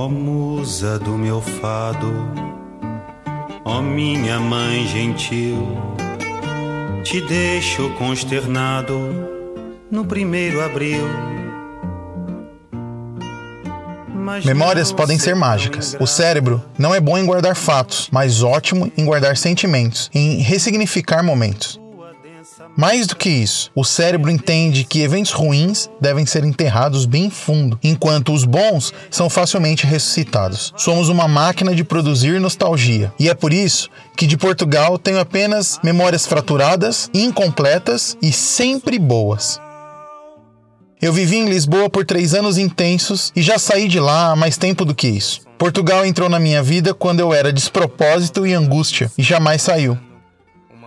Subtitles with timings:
[0.00, 2.10] Ó musa do meu fado,
[3.66, 5.76] ó minha mãe gentil,
[7.04, 8.98] te deixo consternado
[9.90, 11.04] no primeiro abril.
[14.42, 15.94] Memórias podem ser mágicas.
[16.00, 21.22] O cérebro não é bom em guardar fatos, mas ótimo em guardar sentimentos, em ressignificar
[21.22, 21.79] momentos.
[22.76, 27.78] Mais do que isso, o cérebro entende que eventos ruins devem ser enterrados bem fundo,
[27.82, 30.72] enquanto os bons são facilmente ressuscitados.
[30.76, 35.78] Somos uma máquina de produzir nostalgia, e é por isso que de Portugal tenho apenas
[35.82, 39.60] memórias fraturadas, incompletas e sempre boas.
[41.02, 44.58] Eu vivi em Lisboa por três anos intensos e já saí de lá há mais
[44.58, 45.40] tempo do que isso.
[45.58, 49.98] Portugal entrou na minha vida quando eu era despropósito e angústia e jamais saiu.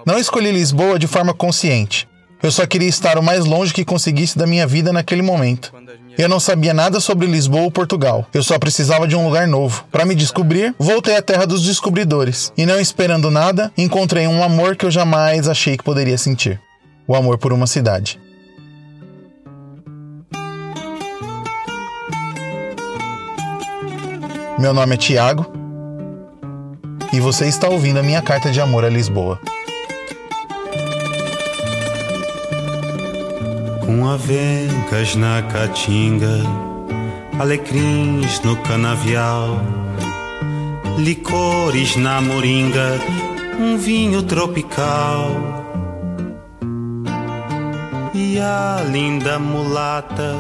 [0.05, 2.07] Não escolhi Lisboa de forma consciente.
[2.41, 5.73] Eu só queria estar o mais longe que conseguisse da minha vida naquele momento.
[6.17, 8.27] Eu não sabia nada sobre Lisboa ou Portugal.
[8.33, 9.85] Eu só precisava de um lugar novo.
[9.89, 12.51] Para me descobrir, voltei à terra dos descobridores.
[12.57, 16.59] E não esperando nada, encontrei um amor que eu jamais achei que poderia sentir:
[17.07, 18.19] o amor por uma cidade.
[24.59, 25.51] Meu nome é Tiago
[27.11, 29.39] e você está ouvindo a minha carta de amor a Lisboa.
[33.93, 36.41] Com avencas na caatinga,
[37.39, 39.61] alecrins no canavial,
[40.97, 42.97] licores na moringa,
[43.59, 45.29] um vinho tropical.
[48.15, 50.37] E a linda mulata,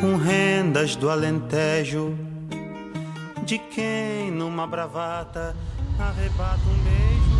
[0.00, 2.16] com rendas do Alentejo,
[3.44, 5.56] de quem numa bravata
[5.98, 7.37] arrebata um beijo.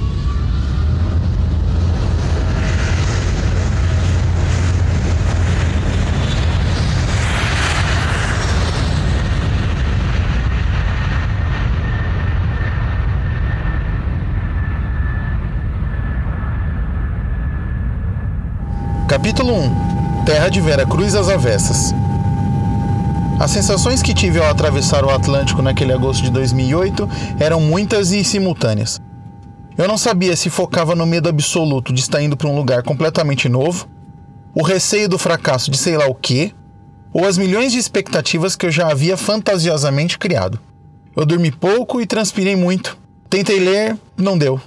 [19.09, 21.95] Capítulo 1 Terra de Vera Cruz às Avessas
[23.41, 27.09] As sensações que tive ao atravessar o Atlântico naquele agosto de 2008
[27.41, 29.01] eram muitas e simultâneas.
[29.79, 33.49] Eu não sabia se focava no medo absoluto de estar indo para um lugar completamente
[33.49, 33.89] novo,
[34.55, 36.53] o receio do fracasso de sei lá o quê,
[37.11, 40.61] ou as milhões de expectativas que eu já havia fantasiosamente criado.
[41.17, 42.99] Eu dormi pouco e transpirei muito.
[43.31, 44.61] Tentei ler, não deu.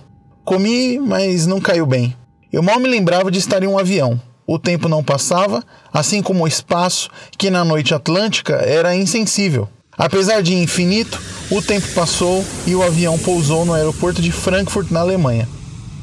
[0.44, 2.16] Comi, mas não caiu bem.
[2.52, 4.20] Eu mal me lembrava de estar em um avião
[4.54, 5.64] o tempo não passava,
[5.94, 9.70] assim como o espaço, que na noite atlântica era insensível.
[9.98, 15.00] Apesar de infinito, o tempo passou e o avião pousou no aeroporto de Frankfurt, na
[15.00, 15.48] Alemanha.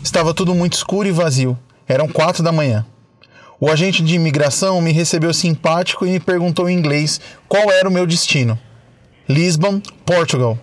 [0.02, 1.58] Estava tudo muito escuro e vazio.
[1.86, 2.86] Eram quatro da manhã.
[3.60, 7.92] O agente de imigração me recebeu simpático e me perguntou em inglês qual era o
[7.92, 8.58] meu destino.
[9.28, 10.58] Lisbon, Portugal.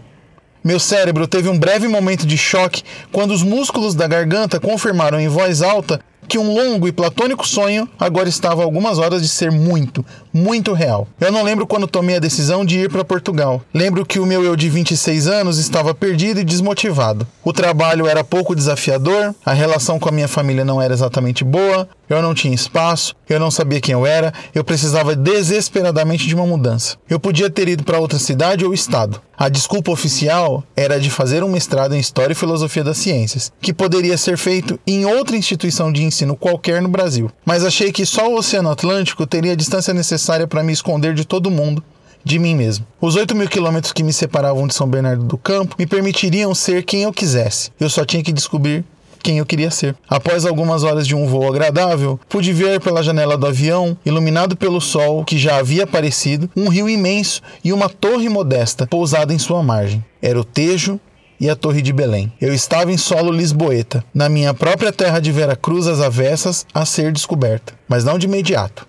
[0.63, 2.81] Meu cérebro teve um breve momento de choque
[3.11, 7.87] quando os músculos da garganta confirmaram em voz alta que um longo e platônico sonho
[7.99, 11.07] agora estava a algumas horas de ser muito, muito real.
[11.17, 13.61] Eu não lembro quando tomei a decisão de ir para Portugal.
[13.73, 17.25] Lembro que o meu eu de 26 anos estava perdido e desmotivado.
[17.41, 21.87] O trabalho era pouco desafiador, a relação com a minha família não era exatamente boa,
[22.09, 26.45] eu não tinha espaço, eu não sabia quem eu era, eu precisava desesperadamente de uma
[26.45, 26.97] mudança.
[27.09, 29.21] Eu podia ter ido para outra cidade ou estado.
[29.37, 33.73] A desculpa oficial era de fazer um mestrado em História e Filosofia das Ciências, que
[33.73, 37.29] poderia ser feito em outra instituição de ensino qualquer no Brasil.
[37.43, 41.25] Mas achei que só o Oceano Atlântico teria a distância necessária para me esconder de
[41.25, 41.83] todo mundo
[42.23, 42.85] de mim mesmo.
[42.99, 46.83] Os 8 mil quilômetros que me separavam de São Bernardo do Campo me permitiriam ser
[46.83, 47.71] quem eu quisesse.
[47.79, 48.83] Eu só tinha que descobrir
[49.25, 49.95] quem eu queria ser.
[50.07, 54.79] Após algumas horas de um voo agradável, pude ver pela janela do avião, iluminado pelo
[54.79, 59.63] sol que já havia aparecido, um rio imenso e uma torre modesta pousada em sua
[59.63, 60.03] margem.
[60.21, 60.99] Era o Tejo
[61.39, 62.31] e a Torre de Belém.
[62.39, 66.85] Eu estava em solo lisboeta, na minha própria terra de Vera Cruz às avessas a
[66.85, 68.87] ser descoberta, mas não de imediato.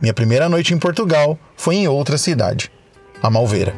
[0.00, 2.70] Minha primeira noite em Portugal foi em outra cidade,
[3.22, 3.74] a Malveira.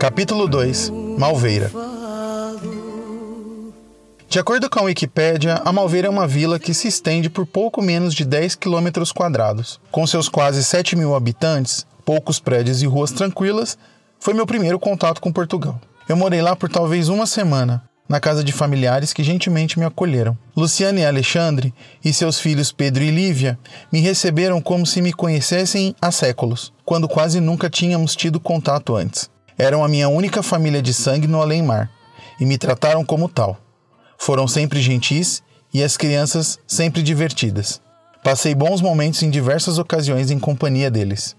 [0.00, 1.70] Capítulo 2 Malveira
[4.32, 7.82] De acordo com a Wikipédia, a Malveira é uma vila que se estende por pouco
[7.82, 9.78] menos de 10 quilômetros quadrados.
[9.90, 13.76] Com seus quase 7 mil habitantes, poucos prédios e ruas tranquilas,
[14.18, 15.78] foi meu primeiro contato com Portugal.
[16.08, 17.82] Eu morei lá por talvez uma semana.
[18.08, 20.36] na casa de familiares que gentilmente me acolheram.
[20.56, 23.58] Luciana e Alexandre e seus filhos Pedro e Lívia
[23.92, 29.28] me receberam como se me conhecessem há séculos, quando quase nunca tínhamos tido contato antes.
[29.58, 31.90] Eram a minha única família de sangue no além-mar
[32.40, 33.61] e me trataram como tal.
[34.24, 35.42] Foram sempre gentis
[35.74, 37.80] e as crianças sempre divertidas.
[38.22, 41.34] Passei bons momentos em diversas ocasiões em companhia deles.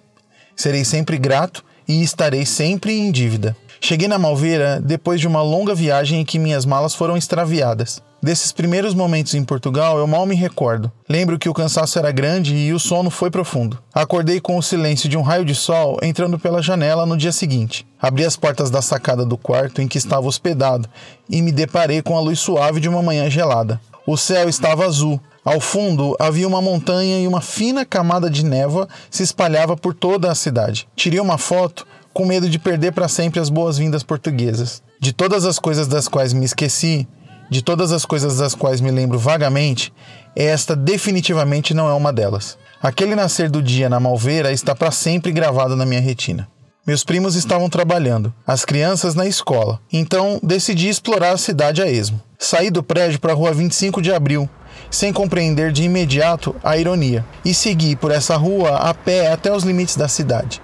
[0.53, 3.55] Serei sempre grato e estarei sempre em dívida.
[3.85, 8.01] Cheguei na Malveira depois de uma longa viagem em que minhas malas foram extraviadas.
[8.21, 10.89] Desses primeiros momentos em Portugal, eu mal me recordo.
[11.09, 13.77] Lembro que o cansaço era grande e o sono foi profundo.
[13.93, 17.85] Acordei com o silêncio de um raio de sol entrando pela janela no dia seguinte.
[18.01, 20.87] Abri as portas da sacada do quarto em que estava hospedado
[21.29, 23.81] e me deparei com a luz suave de uma manhã gelada.
[24.07, 25.19] O céu estava azul.
[25.43, 30.31] Ao fundo havia uma montanha e uma fina camada de névoa se espalhava por toda
[30.31, 30.87] a cidade.
[30.95, 34.83] Tirei uma foto com medo de perder para sempre as boas-vindas portuguesas.
[34.99, 37.07] De todas as coisas das quais me esqueci,
[37.49, 39.91] de todas as coisas das quais me lembro vagamente,
[40.35, 42.57] esta definitivamente não é uma delas.
[42.81, 46.47] Aquele nascer do dia na Malveira está para sempre gravado na minha retina.
[46.85, 52.21] Meus primos estavam trabalhando, as crianças na escola, então decidi explorar a cidade a esmo.
[52.37, 54.49] Saí do prédio para a rua 25 de abril,
[54.91, 59.63] sem compreender de imediato a ironia, e segui por essa rua a pé até os
[59.63, 60.61] limites da cidade.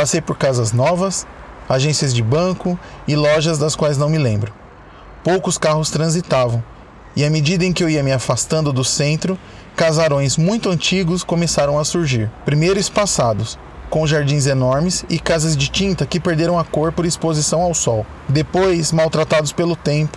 [0.00, 1.26] Passei por casas novas,
[1.68, 4.50] agências de banco e lojas das quais não me lembro.
[5.22, 6.64] Poucos carros transitavam,
[7.14, 9.38] e à medida em que eu ia me afastando do centro,
[9.76, 12.30] casarões muito antigos começaram a surgir.
[12.46, 13.58] Primeiro espaçados,
[13.90, 18.06] com jardins enormes e casas de tinta que perderam a cor por exposição ao sol.
[18.26, 20.16] Depois, maltratados pelo tempo,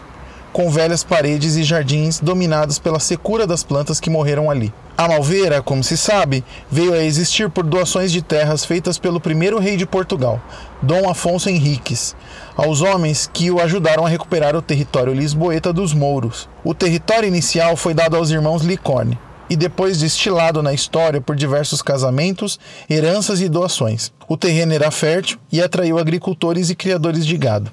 [0.53, 4.71] com velhas paredes e jardins dominados pela secura das plantas que morreram ali.
[4.95, 9.57] A Malveira, como se sabe, veio a existir por doações de terras feitas pelo primeiro
[9.57, 10.39] rei de Portugal,
[10.79, 12.15] Dom Afonso Henriques,
[12.55, 16.47] aos homens que o ajudaram a recuperar o território lisboeta dos mouros.
[16.63, 19.17] O território inicial foi dado aos irmãos Licorne
[19.49, 24.13] e depois destilado na história por diversos casamentos, heranças e doações.
[24.27, 27.71] O terreno era fértil e atraiu agricultores e criadores de gado.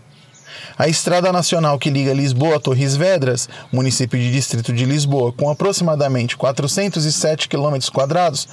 [0.78, 5.50] A estrada nacional que liga Lisboa a Torres Vedras, município de Distrito de Lisboa, com
[5.50, 7.76] aproximadamente 407 km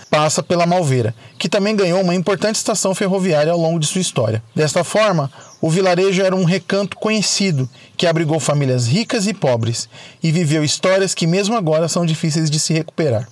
[0.09, 4.43] passa pela Malveira, que também ganhou uma importante estação ferroviária ao longo de sua história.
[4.55, 9.89] Desta forma, o vilarejo era um recanto conhecido que abrigou famílias ricas e pobres
[10.21, 13.27] e viveu histórias que mesmo agora são difíceis de se recuperar.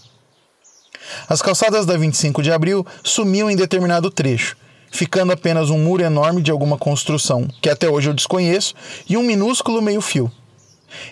[1.30, 4.58] As calçadas da 25 de abril sumiam em determinado trecho,
[4.92, 8.74] ficando apenas um muro enorme de alguma construção, que até hoje eu desconheço,
[9.08, 10.32] e um minúsculo meio-fio.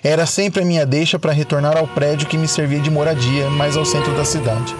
[0.04, 3.75] Era sempre a minha deixa para retornar ao prédio que me servia de moradia, mais
[3.75, 4.74] ao centro da cidade.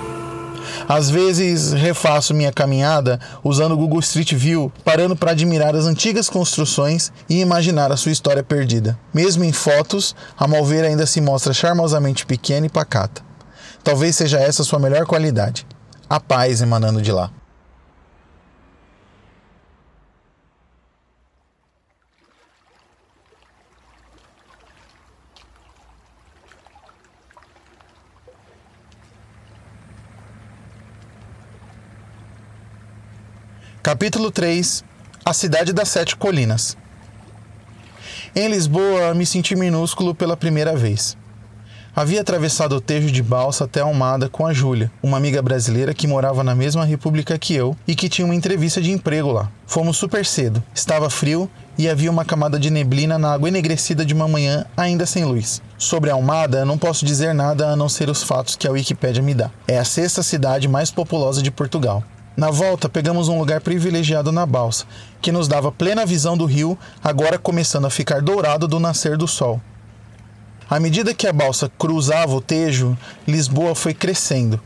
[0.88, 6.30] Às vezes refaço minha caminhada usando o Google Street View, parando para admirar as antigas
[6.30, 8.98] construções e imaginar a sua história perdida.
[9.14, 13.22] Mesmo em fotos, a Malveira ainda se mostra charmosamente pequena e pacata.
[13.84, 15.66] Talvez seja essa sua melhor qualidade,
[16.10, 17.32] a paz emanando de lá.
[33.84, 34.82] Capítulo 3
[35.26, 36.78] A Cidade das Sete Colinas
[38.34, 41.18] Em Lisboa, me senti minúsculo pela primeira vez.
[41.94, 46.08] Havia atravessado o Tejo de balsa até Almada com a Júlia, uma amiga brasileira que
[46.08, 49.52] morava na mesma república que eu e que tinha uma entrevista de emprego lá.
[49.68, 54.14] Fomos super cedo, estava frio e havia uma camada de neblina na água enegrecida de
[54.14, 55.62] uma manhã ainda sem luz.
[55.78, 59.34] Sobre Almada, não posso dizer nada a não ser os fatos que a Wikipédia me
[59.34, 59.52] dá.
[59.68, 62.02] É a sexta cidade mais populosa de Portugal.
[62.36, 64.86] Na volta, pegamos um lugar privilegiado na balsa,
[65.22, 69.28] que nos dava plena visão do rio, agora começando a ficar dourado do nascer do
[69.28, 69.62] sol.
[70.68, 72.98] À medida que a balsa cruzava o Tejo,
[73.28, 74.60] Lisboa foi crescendo.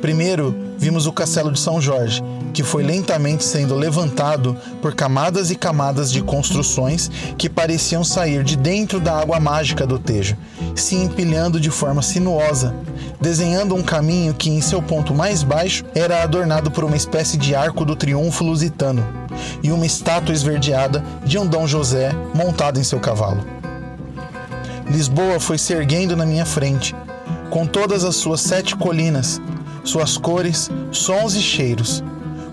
[0.00, 5.54] Primeiro, vimos o Castelo de São Jorge, que foi lentamente sendo levantado por camadas e
[5.54, 10.36] camadas de construções que pareciam sair de dentro da água mágica do Tejo,
[10.74, 12.74] se empilhando de forma sinuosa,
[13.20, 17.54] desenhando um caminho que, em seu ponto mais baixo, era adornado por uma espécie de
[17.54, 19.06] arco do triunfo lusitano
[19.62, 23.44] e uma estátua esverdeada de um Dom José montado em seu cavalo.
[24.90, 26.96] Lisboa foi se erguendo na minha frente,
[27.48, 29.40] com todas as suas sete colinas,
[29.84, 32.02] suas cores, sons e cheiros,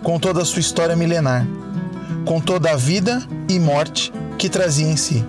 [0.08, 1.46] com toda a sua história milenar,
[2.24, 5.22] com toda a vida e morte que trazia em si.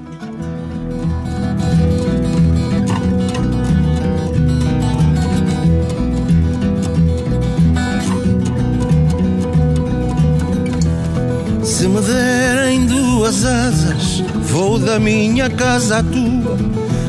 [11.64, 16.56] Se me derem duas asas, vou da minha casa à tua.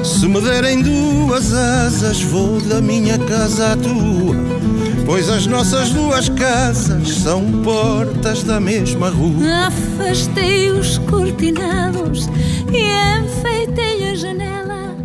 [0.03, 4.78] Se me derem duas asas, vou da minha casa à tua.
[5.09, 9.65] Pois as nossas duas casas são portas da mesma rua.
[9.65, 12.27] Afastei os cortinados
[12.71, 14.95] e enfeitei a janela.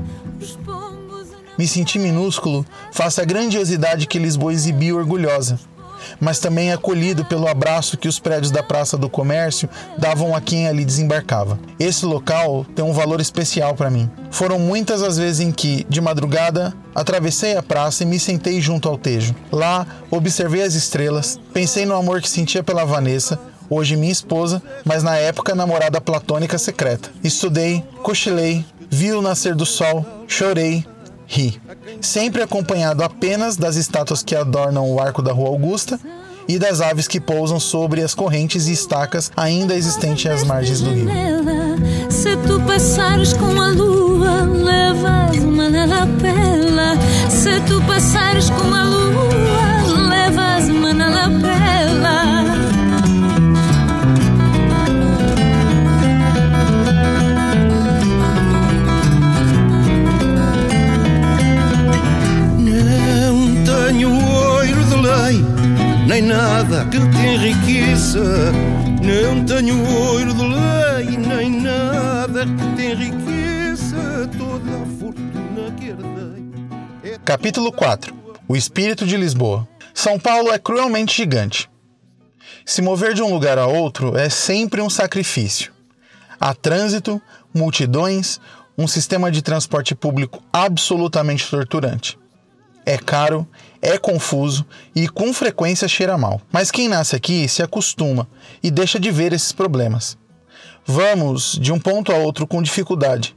[1.56, 5.58] Me senti minúsculo face à grandiosidade que Lisboa exibiu orgulhosa
[6.20, 9.68] mas também acolhido pelo abraço que os prédios da Praça do Comércio
[9.99, 11.58] davam a quem ali desembarcava.
[11.78, 14.11] Esse local tem um valor especial para mim.
[14.30, 18.88] Foram muitas as vezes em que, de madrugada, atravessei a praça e me sentei junto
[18.88, 19.34] ao tejo.
[19.50, 25.02] Lá, observei as estrelas, pensei no amor que sentia pela Vanessa, hoje minha esposa, mas
[25.02, 27.11] na época namorada platônica secreta.
[27.23, 30.84] Estudei, cochilei, vi o nascer do sol, chorei,
[31.26, 31.61] ri,
[32.00, 35.99] sempre acompanhado apenas das estátuas que adornam o arco da Rua Augusta
[36.49, 40.90] e das aves que pousam sobre as correntes e estacas ainda existentes às margens do
[40.90, 41.09] rio.
[42.11, 46.97] Se tu passares com a lua, levas uma lapela.
[47.31, 49.63] Se tu passares com a lua,
[66.06, 68.52] nem nada que te enriqueça.
[69.02, 74.28] Não tenho ouro de lei, nem nada que te enriqueça.
[74.38, 77.12] Toda a fortuna que herdei.
[77.12, 78.14] É Capítulo 4
[78.46, 79.66] O Espírito de Lisboa.
[79.92, 81.70] São Paulo é cruelmente gigante.
[82.66, 85.73] Se mover de um lugar a outro é sempre um sacrifício.
[86.40, 87.20] Há trânsito,
[87.54, 88.40] multidões,
[88.76, 92.18] um sistema de transporte público absolutamente torturante.
[92.86, 93.46] É caro,
[93.80, 94.64] é confuso
[94.94, 96.40] e com frequência cheira mal.
[96.52, 98.28] Mas quem nasce aqui se acostuma
[98.62, 100.16] e deixa de ver esses problemas.
[100.86, 103.34] Vamos de um ponto a outro com dificuldade,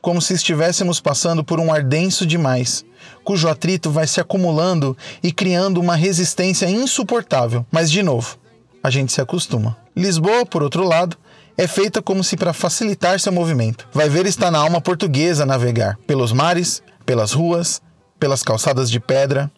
[0.00, 2.84] como se estivéssemos passando por um ardenso demais,
[3.24, 7.66] cujo atrito vai se acumulando e criando uma resistência insuportável.
[7.72, 8.38] Mas, de novo,
[8.82, 9.76] a gente se acostuma.
[9.96, 11.16] Lisboa, por outro lado,
[11.56, 13.88] é feita como se para facilitar seu movimento.
[13.92, 17.80] Vai ver está na alma portuguesa navegar pelos mares, pelas ruas,
[18.18, 19.50] pelas calçadas de pedra.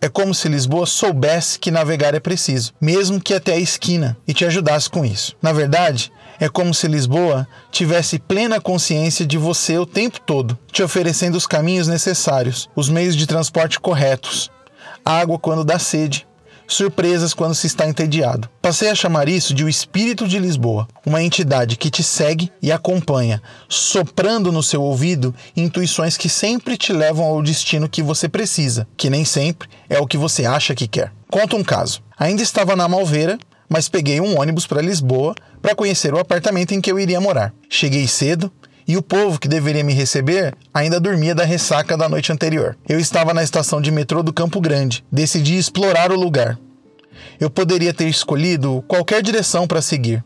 [0.00, 4.34] É como se Lisboa soubesse que navegar é preciso, mesmo que até a esquina, e
[4.34, 5.34] te ajudasse com isso.
[5.40, 10.82] Na verdade, é como se Lisboa tivesse plena consciência de você o tempo todo, te
[10.82, 14.50] oferecendo os caminhos necessários, os meios de transporte corretos,
[15.04, 16.26] água quando dá sede,
[16.66, 18.48] surpresas quando se está entediado.
[18.60, 22.72] Passei a chamar isso de o espírito de Lisboa, uma entidade que te segue e
[22.72, 28.86] acompanha, soprando no seu ouvido intuições que sempre te levam ao destino que você precisa,
[28.96, 31.12] que nem sempre é o que você acha que quer.
[31.30, 32.02] Conta um caso.
[32.18, 36.80] Ainda estava na Malveira, mas peguei um ônibus para Lisboa para conhecer o apartamento em
[36.80, 37.52] que eu iria morar.
[37.68, 38.52] Cheguei cedo,
[38.86, 42.76] e o povo que deveria me receber ainda dormia da ressaca da noite anterior.
[42.88, 45.04] Eu estava na estação de metrô do Campo Grande.
[45.10, 46.58] Decidi explorar o lugar.
[47.40, 50.22] Eu poderia ter escolhido qualquer direção para seguir,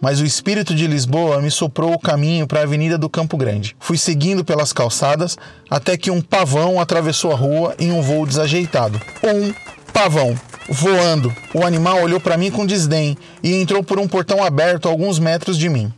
[0.00, 3.76] mas o espírito de Lisboa me soprou o caminho para a Avenida do Campo Grande.
[3.78, 5.36] Fui seguindo pelas calçadas
[5.68, 9.00] até que um pavão atravessou a rua em um voo desajeitado.
[9.22, 9.52] Um
[9.92, 10.34] pavão
[10.68, 11.34] voando.
[11.54, 15.18] O animal olhou para mim com desdém e entrou por um portão aberto a alguns
[15.18, 15.92] metros de mim.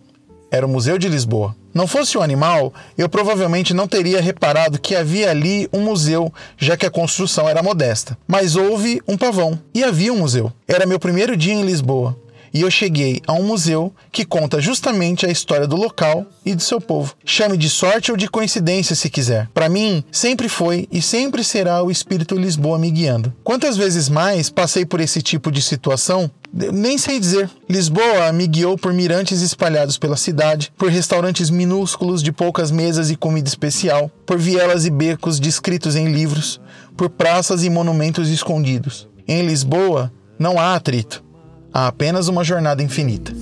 [0.50, 1.57] Era o Museu de Lisboa.
[1.72, 6.32] Não fosse o um animal, eu provavelmente não teria reparado que havia ali um museu,
[6.56, 8.16] já que a construção era modesta.
[8.26, 10.52] Mas houve um pavão e havia um museu.
[10.66, 12.16] Era meu primeiro dia em Lisboa
[12.52, 16.62] e eu cheguei a um museu que conta justamente a história do local e do
[16.62, 17.14] seu povo.
[17.24, 19.48] Chame de sorte ou de coincidência se quiser.
[19.52, 23.32] Para mim, sempre foi e sempre será o espírito Lisboa me guiando.
[23.44, 27.50] Quantas vezes mais passei por esse tipo de situação nem sei dizer.
[27.68, 33.16] Lisboa me guiou por mirantes espalhados pela cidade, por restaurantes minúsculos de poucas mesas e
[33.16, 36.60] comida especial, por vielas e becos descritos em livros,
[36.96, 39.08] por praças e monumentos escondidos.
[39.26, 41.27] Em Lisboa não há atrito.
[41.72, 43.32] Há apenas uma jornada infinita.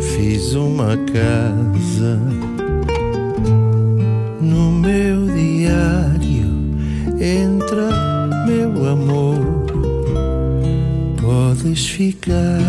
[0.00, 2.20] Fiz uma casa
[4.40, 6.44] no meu diário.
[7.20, 9.64] Entra, meu amor,
[11.20, 12.60] podes ficar.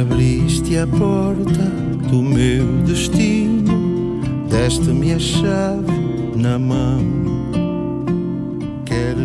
[0.00, 1.64] Abriste a porta
[2.10, 4.20] do meu destino,
[4.50, 7.37] deste-me a chave na mão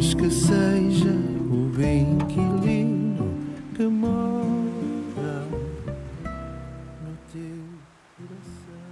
[0.03, 1.11] mas que seja
[1.49, 3.23] o bem que lindo
[3.73, 5.47] que mora
[7.01, 7.63] no teu
[8.17, 8.83] coração.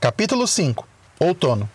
[0.00, 0.86] Capítulo 5
[1.18, 1.68] Outono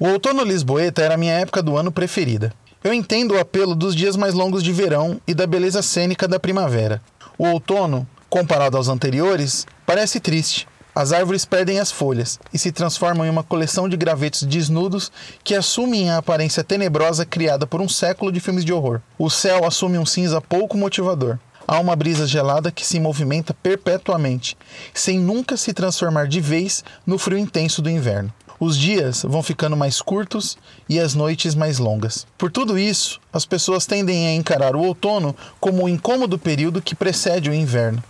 [0.00, 2.54] o outono lisboeta era a minha época do ano preferida.
[2.82, 6.40] Eu entendo o apelo dos dias mais longos de verão e da beleza cênica da
[6.40, 7.02] primavera.
[7.36, 10.66] O outono, comparado aos anteriores, parece triste.
[10.94, 15.12] As árvores perdem as folhas e se transformam em uma coleção de gravetos desnudos
[15.44, 19.02] que assumem a aparência tenebrosa criada por um século de filmes de horror.
[19.18, 21.38] O céu assume um cinza pouco motivador.
[21.68, 24.56] Há uma brisa gelada que se movimenta perpetuamente,
[24.94, 28.32] sem nunca se transformar de vez no frio intenso do inverno.
[28.60, 32.26] Os dias vão ficando mais curtos e as noites mais longas.
[32.36, 36.94] Por tudo isso, as pessoas tendem a encarar o outono como o incômodo período que
[36.94, 38.04] precede o inverno.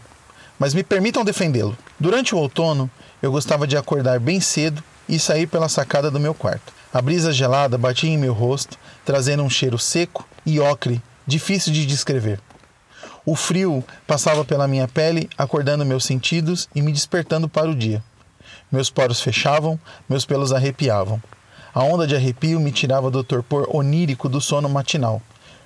[0.58, 1.78] Mas me permitam defendê-lo.
[2.00, 2.90] Durante o outono,
[3.22, 6.72] eu gostava de acordar bem cedo e sair pela sacada do meu quarto.
[6.92, 11.86] A brisa gelada batia em meu rosto, trazendo um cheiro seco e ocre, difícil de
[11.86, 12.40] descrever.
[13.24, 18.02] O frio passava pela minha pele, acordando meus sentidos e me despertando para o dia.
[18.70, 21.20] Meus poros fechavam, meus pelos arrepiavam.
[21.74, 25.20] A onda de arrepio me tirava do torpor onírico do sono matinal,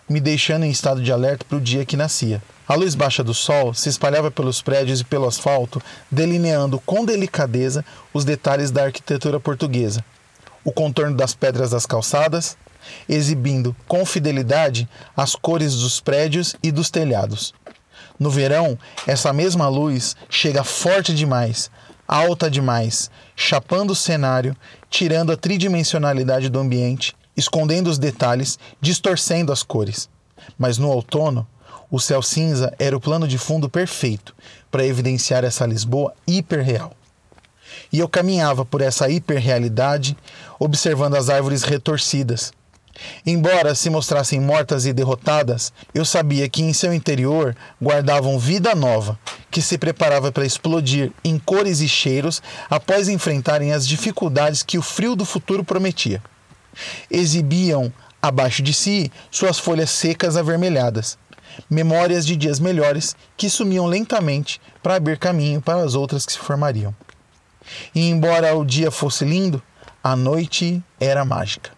[0.08, 2.42] me deixando em estado de alerta para o dia que nascia.
[2.66, 7.84] A luz baixa do sol se espalhava pelos prédios e pelo asfalto, delineando com delicadeza
[8.12, 10.02] os detalhes da arquitetura portuguesa.
[10.64, 12.56] O contorno das pedras das calçadas,
[13.06, 17.52] exibindo com fidelidade as cores dos prédios e dos telhados.
[18.18, 21.70] No verão, essa mesma luz chega forte demais,
[22.06, 24.56] alta demais, chapando o cenário,
[24.88, 30.08] tirando a tridimensionalidade do ambiente, escondendo os detalhes, distorcendo as cores.
[30.58, 31.46] Mas no outono,
[31.90, 34.34] o céu cinza era o plano de fundo perfeito
[34.70, 36.92] para evidenciar essa Lisboa hiperreal.
[37.92, 40.16] E eu caminhava por essa hiperrealidade,
[40.58, 42.52] observando as árvores retorcidas,
[43.26, 49.18] Embora se mostrassem mortas e derrotadas, eu sabia que em seu interior guardavam vida nova,
[49.50, 54.82] que se preparava para explodir em cores e cheiros após enfrentarem as dificuldades que o
[54.82, 56.22] frio do futuro prometia.
[57.10, 61.18] Exibiam, abaixo de si, suas folhas secas avermelhadas,
[61.68, 66.38] memórias de dias melhores que sumiam lentamente para abrir caminho para as outras que se
[66.38, 66.94] formariam.
[67.94, 69.62] E embora o dia fosse lindo,
[70.02, 71.70] a noite era mágica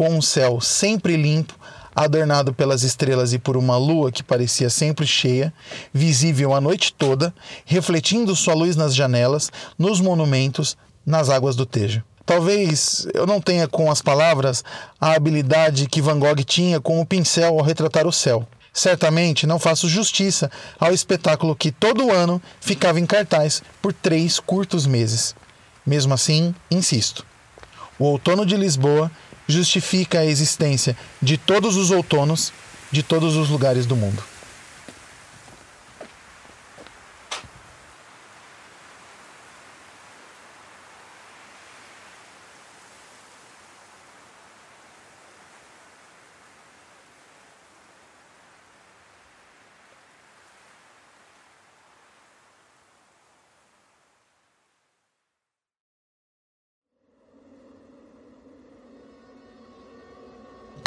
[0.00, 1.54] com um céu sempre limpo,
[1.94, 5.52] adornado pelas estrelas e por uma lua que parecia sempre cheia,
[5.92, 7.34] visível a noite toda,
[7.66, 12.02] refletindo sua luz nas janelas, nos monumentos, nas águas do Tejo.
[12.24, 14.64] Talvez eu não tenha com as palavras
[14.98, 18.48] a habilidade que Van Gogh tinha com o pincel ao retratar o céu.
[18.72, 24.86] Certamente não faço justiça ao espetáculo que todo ano ficava em cartaz por três curtos
[24.86, 25.34] meses.
[25.84, 27.22] Mesmo assim, insisto.
[27.98, 29.10] O outono de Lisboa
[29.50, 32.52] justifica a existência de todos os outonos
[32.92, 34.22] de todos os lugares do mundo.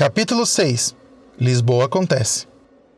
[0.05, 0.97] Capítulo 6
[1.39, 2.45] Lisboa acontece.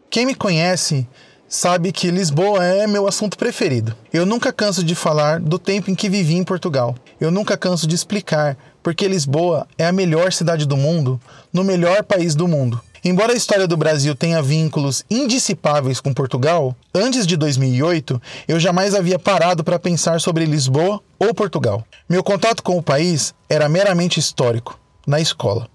[0.09, 1.07] Quem me conhece
[1.47, 3.95] sabe que Lisboa é meu assunto preferido.
[4.11, 6.95] Eu nunca canso de falar do tempo em que vivi em Portugal.
[7.21, 11.21] Eu nunca canso de explicar porque Lisboa é a melhor cidade do mundo,
[11.53, 12.81] no melhor país do mundo.
[13.03, 18.95] Embora a história do Brasil tenha vínculos indissipáveis com Portugal, antes de 2008 eu jamais
[18.95, 21.85] havia parado para pensar sobre Lisboa ou Portugal.
[22.09, 25.69] Meu contato com o país era meramente histórico, na escola.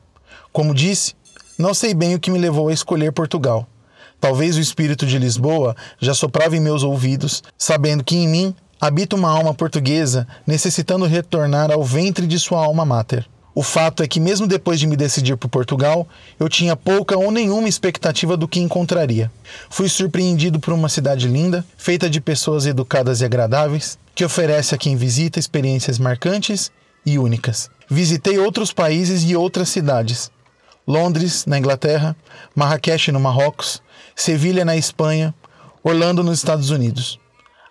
[0.53, 1.15] Como disse,
[1.61, 3.69] não sei bem o que me levou a escolher Portugal.
[4.19, 9.15] Talvez o espírito de Lisboa já soprava em meus ouvidos, sabendo que em mim habita
[9.15, 13.27] uma alma portuguesa necessitando retornar ao ventre de sua alma máter.
[13.55, 17.31] O fato é que, mesmo depois de me decidir por Portugal, eu tinha pouca ou
[17.31, 19.31] nenhuma expectativa do que encontraria.
[19.69, 24.79] Fui surpreendido por uma cidade linda, feita de pessoas educadas e agradáveis, que oferece a
[24.79, 26.71] quem visita experiências marcantes
[27.05, 27.69] e únicas.
[27.87, 30.31] Visitei outros países e outras cidades,
[30.87, 32.17] Londres, na Inglaterra,
[32.55, 33.83] Marrakech, no Marrocos,
[34.15, 35.35] Sevilha, na Espanha,
[35.83, 37.19] Orlando, nos Estados Unidos.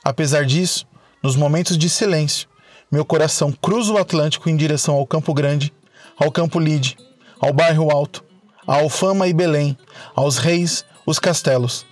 [0.03, 0.85] Apesar disso,
[1.21, 2.47] nos momentos de silêncio,
[2.91, 5.73] meu coração cruza o Atlântico em direção ao Campo Grande,
[6.17, 6.97] ao Campo Lide,
[7.39, 8.23] ao Bairro Alto,
[8.65, 9.77] à Alfama e Belém,
[10.15, 11.85] aos reis, os castelos,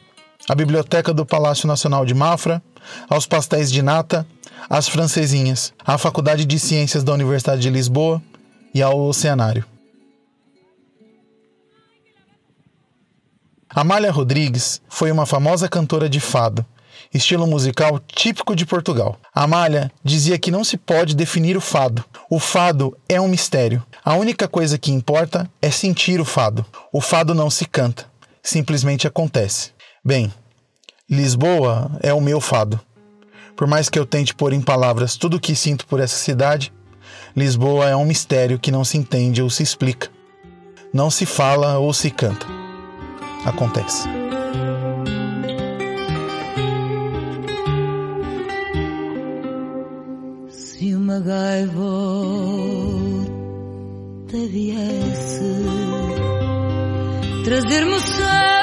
[0.49, 2.61] à Biblioteca do Palácio Nacional de Mafra,
[3.09, 4.25] aos pastéis de nata,
[4.69, 8.21] às francesinhas, à Faculdade de Ciências da Universidade de Lisboa
[8.73, 9.65] e ao Oceanário.
[13.77, 16.65] Amália Rodrigues foi uma famosa cantora de fado
[17.13, 19.19] estilo musical típico de Portugal.
[19.33, 22.03] Amália dizia que não se pode definir o fado.
[22.27, 23.83] O fado é um mistério.
[24.03, 26.65] A única coisa que importa é sentir o fado.
[26.91, 28.07] O fado não se canta,
[28.41, 29.73] simplesmente acontece.
[30.03, 30.33] Bem,
[31.07, 32.79] Lisboa é o meu fado.
[33.55, 36.73] Por mais que eu tente pôr em palavras tudo o que sinto por essa cidade,
[37.35, 40.09] Lisboa é um mistério que não se entende ou se explica.
[40.91, 42.56] Não se fala ou se canta.
[43.47, 44.09] Acontece.
[50.49, 51.77] Se uma gaivota
[54.51, 55.63] viesse
[57.45, 58.56] trazer-me o céu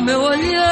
[0.00, 0.69] ao meu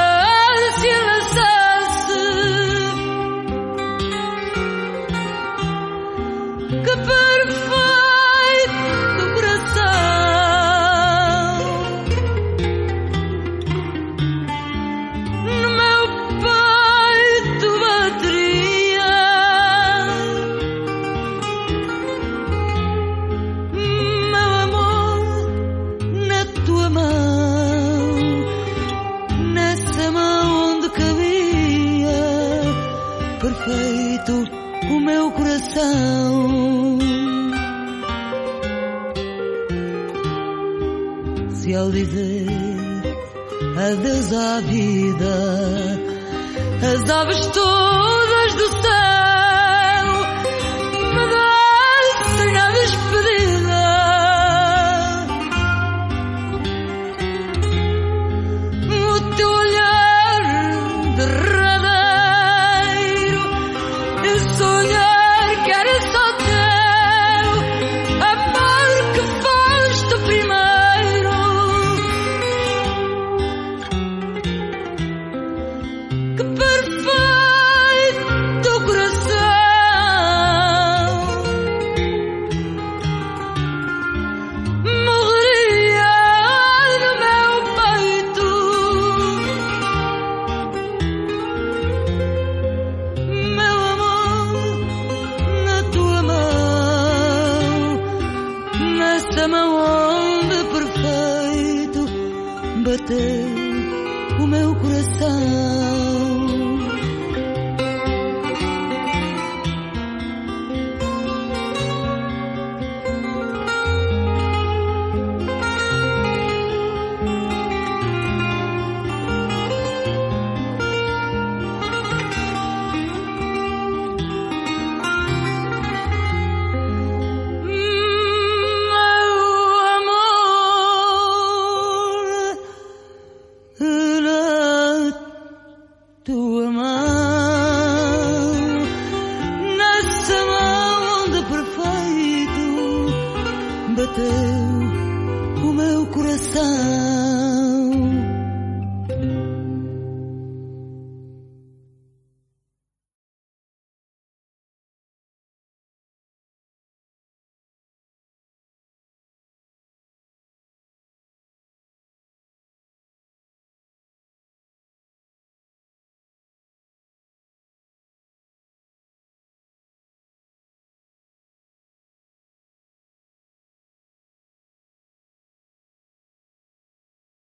[35.49, 36.99] coração.
[41.51, 42.47] Se ao dizer
[43.77, 46.01] adeus à vida,
[46.83, 48.98] as aves todas do céu